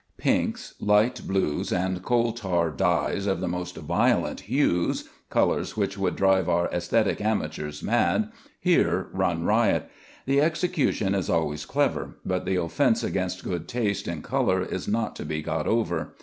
Pinks, 0.17 0.73
light 0.79 1.27
blues, 1.27 1.71
and 1.71 2.01
coal 2.01 2.31
tar 2.31 2.71
dyes 2.71 3.27
of 3.27 3.39
the 3.39 3.47
most 3.47 3.75
violent 3.77 4.39
hues 4.39 5.07
(colors 5.29 5.77
which 5.77 5.95
would 5.95 6.15
drive 6.15 6.49
our 6.49 6.67
æsthetic 6.69 7.21
amateurs 7.21 7.83
mad) 7.83 8.31
here 8.59 9.09
run 9.13 9.43
riot. 9.43 9.91
The 10.25 10.41
execution 10.41 11.13
is 11.13 11.29
always 11.29 11.67
clever, 11.67 12.15
but 12.25 12.45
the 12.47 12.55
offence 12.55 13.03
against 13.03 13.43
good 13.43 13.67
taste 13.67 14.07
in 14.07 14.23
color 14.23 14.63
is 14.63 14.87
not 14.87 15.15
to 15.17 15.23
be 15.23 15.43
got 15.43 15.67
over. 15.67 16.15